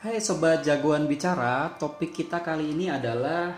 [0.00, 3.52] Hai sobat jagoan bicara, topik kita kali ini adalah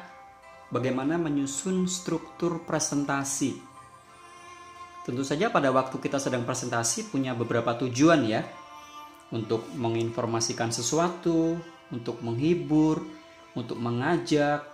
[0.75, 3.63] bagaimana menyusun struktur presentasi.
[5.07, 8.43] Tentu saja pada waktu kita sedang presentasi punya beberapa tujuan ya.
[9.31, 11.63] Untuk menginformasikan sesuatu,
[11.95, 12.99] untuk menghibur,
[13.55, 14.67] untuk mengajak,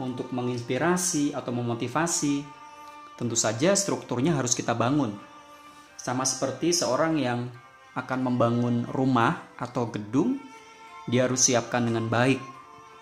[0.00, 2.48] untuk menginspirasi atau memotivasi.
[3.20, 5.12] Tentu saja strukturnya harus kita bangun.
[6.00, 7.52] Sama seperti seorang yang
[7.92, 10.48] akan membangun rumah atau gedung,
[11.10, 12.38] dia harus siapkan dengan baik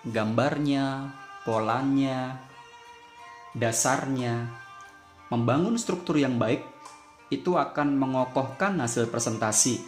[0.09, 1.13] gambarnya,
[1.45, 2.41] polanya,
[3.53, 4.49] dasarnya.
[5.29, 6.65] Membangun struktur yang baik
[7.29, 9.85] itu akan mengokohkan hasil presentasi.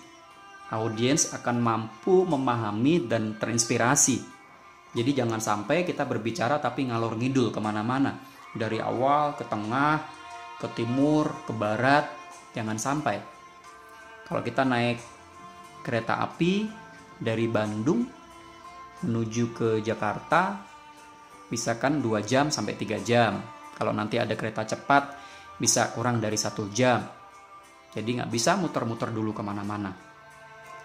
[0.70, 4.22] Audiens akan mampu memahami dan terinspirasi.
[4.90, 8.20] Jadi jangan sampai kita berbicara tapi ngalor ngidul ke mana-mana.
[8.52, 10.02] Dari awal ke tengah,
[10.60, 12.04] ke timur, ke barat,
[12.52, 13.16] jangan sampai.
[14.28, 15.00] Kalau kita naik
[15.82, 16.68] kereta api
[17.20, 18.02] dari Bandung
[19.04, 20.56] menuju ke Jakarta,
[21.52, 23.40] bisa kan 2 jam sampai 3 jam.
[23.76, 25.16] Kalau nanti ada kereta cepat,
[25.60, 27.04] bisa kurang dari satu jam.
[27.92, 29.92] Jadi nggak bisa muter-muter dulu ke mana-mana.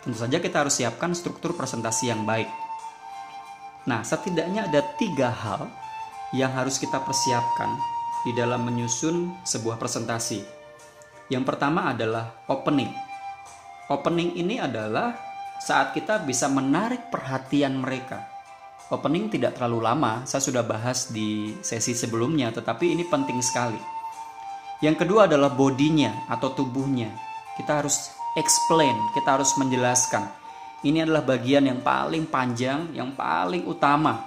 [0.03, 2.47] Tentu saja kita harus siapkan struktur presentasi yang baik.
[3.85, 5.69] Nah, setidaknya ada tiga hal
[6.33, 7.69] yang harus kita persiapkan
[8.25, 10.41] di dalam menyusun sebuah presentasi.
[11.29, 12.89] Yang pertama adalah opening.
[13.89, 15.13] Opening ini adalah
[15.61, 18.27] saat kita bisa menarik perhatian mereka.
[18.93, 23.81] Opening tidak terlalu lama, saya sudah bahas di sesi sebelumnya, tetapi ini penting sekali.
[24.83, 27.09] Yang kedua adalah bodinya atau tubuhnya.
[27.57, 30.29] Kita harus explain, kita harus menjelaskan.
[30.85, 34.21] Ini adalah bagian yang paling panjang, yang paling utama.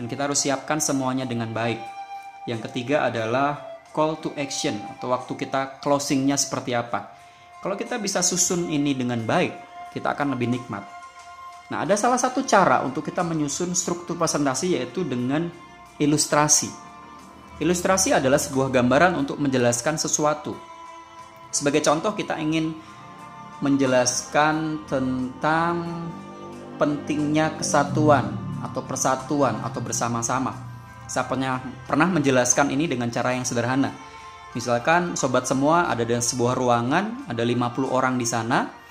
[0.00, 1.82] Dan kita harus siapkan semuanya dengan baik.
[2.48, 7.12] Yang ketiga adalah call to action atau waktu kita closingnya seperti apa.
[7.60, 10.84] Kalau kita bisa susun ini dengan baik, kita akan lebih nikmat.
[11.72, 15.48] Nah, ada salah satu cara untuk kita menyusun struktur presentasi yaitu dengan
[15.96, 16.68] ilustrasi.
[17.62, 20.52] Ilustrasi adalah sebuah gambaran untuk menjelaskan sesuatu.
[21.52, 22.74] Sebagai contoh, kita ingin
[23.62, 25.74] menjelaskan tentang
[26.76, 30.50] pentingnya kesatuan atau persatuan atau bersama-sama.
[31.06, 33.94] Saya pernah, pernah menjelaskan ini dengan cara yang sederhana.
[34.52, 38.81] Misalkan sobat semua ada di sebuah ruangan, ada 50 orang di sana.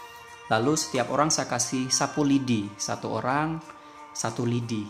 [0.52, 3.56] Lalu setiap orang saya kasih sapu lidi, satu orang
[4.12, 4.84] satu lidi.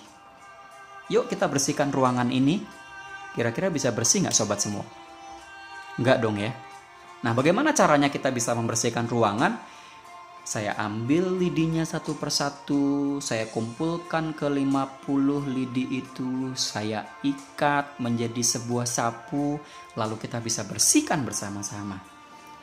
[1.13, 2.61] Yuk kita bersihkan ruangan ini.
[3.31, 4.83] Kira-kira bisa bersih nggak sobat semua?
[6.01, 6.51] Nggak dong ya.
[7.21, 9.55] Nah, bagaimana caranya kita bisa membersihkan ruangan?
[10.41, 18.89] Saya ambil lidinya satu persatu, saya kumpulkan ke 50 lidi itu, saya ikat menjadi sebuah
[18.89, 19.61] sapu,
[19.93, 22.20] lalu kita bisa bersihkan bersama-sama.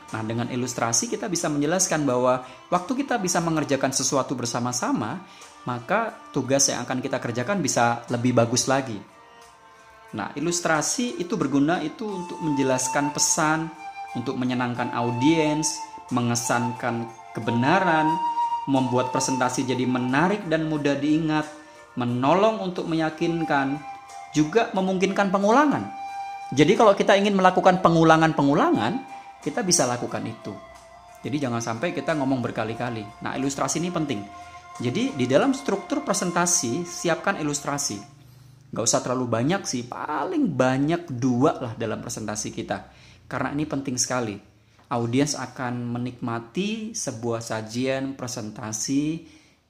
[0.09, 2.41] Nah, dengan ilustrasi kita bisa menjelaskan bahwa
[2.73, 5.21] waktu kita bisa mengerjakan sesuatu bersama-sama,
[5.69, 8.97] maka tugas yang akan kita kerjakan bisa lebih bagus lagi.
[10.17, 13.69] Nah, ilustrasi itu berguna itu untuk menjelaskan pesan,
[14.17, 15.77] untuk menyenangkan audiens,
[16.09, 17.05] mengesankan
[17.37, 18.09] kebenaran,
[18.65, 21.45] membuat presentasi jadi menarik dan mudah diingat,
[22.01, 23.77] menolong untuk meyakinkan,
[24.33, 25.85] juga memungkinkan pengulangan.
[26.57, 30.55] Jadi kalau kita ingin melakukan pengulangan-pengulangan, kita bisa lakukan itu.
[31.19, 33.03] Jadi jangan sampai kita ngomong berkali-kali.
[33.27, 34.23] Nah, ilustrasi ini penting.
[34.79, 37.99] Jadi di dalam struktur presentasi, siapkan ilustrasi.
[38.71, 42.91] Gak usah terlalu banyak sih, paling banyak dua lah dalam presentasi kita.
[43.27, 44.49] Karena ini penting sekali
[44.89, 49.25] audiens akan menikmati sebuah sajian presentasi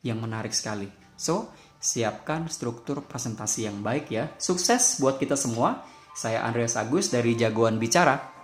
[0.06, 0.86] yang menarik sekali.
[1.18, 1.50] So,
[1.82, 4.30] siapkan struktur presentasi yang baik ya.
[4.38, 5.82] Sukses buat kita semua.
[6.14, 8.37] Saya Andreas Agus dari Jagoan Bicara.